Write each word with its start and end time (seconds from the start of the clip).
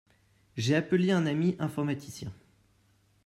J'ai 0.57 0.73
appelé 0.75 1.11
un 1.11 1.27
ami 1.27 1.55
informaticien. 1.59 2.33